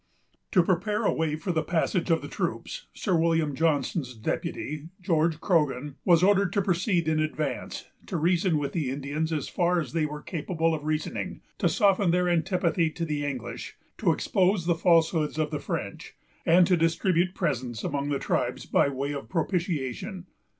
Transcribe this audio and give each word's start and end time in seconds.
To 0.53 0.63
prepare 0.63 1.05
a 1.05 1.13
way 1.13 1.35
for 1.35 1.51
the 1.51 1.61
passage 1.61 2.09
of 2.09 2.23
the 2.23 2.27
troops, 2.27 2.87
Sir 2.91 3.15
William 3.15 3.53
Johnson's 3.53 4.15
deputy, 4.15 4.89
George 4.99 5.39
Croghan, 5.39 5.93
was 6.05 6.23
ordered 6.23 6.51
to 6.53 6.61
proceed 6.63 7.07
in 7.07 7.19
advance, 7.19 7.85
to 8.07 8.17
reason 8.17 8.57
with 8.57 8.71
the 8.71 8.89
Indians 8.89 9.31
as 9.31 9.47
far 9.47 9.79
as 9.79 9.93
they 9.93 10.07
were 10.07 10.23
capable 10.23 10.73
of 10.73 10.85
reasoning; 10.85 11.41
to 11.59 11.69
soften 11.69 12.09
their 12.09 12.27
antipathy 12.27 12.89
to 12.89 13.05
the 13.05 13.23
English, 13.23 13.77
to 13.99 14.11
expose 14.11 14.65
the 14.65 14.73
falsehoods 14.73 15.37
of 15.37 15.51
the 15.51 15.59
French, 15.59 16.15
and 16.47 16.65
to 16.65 16.75
distribute 16.75 17.35
presents 17.35 17.83
among 17.83 18.09
the 18.09 18.17
tribes 18.17 18.65
by 18.65 18.89
way 18.89 19.11
of 19.11 19.29
propitiation. 19.29 20.25